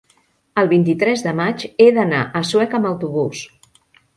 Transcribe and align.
El 0.61 0.69
vint-i-tres 0.71 1.21
de 1.27 1.35
maig 1.41 1.65
he 1.85 1.89
d'anar 1.99 2.25
a 2.41 2.41
Sueca 2.53 2.81
amb 2.81 2.91
autobús. 2.93 3.45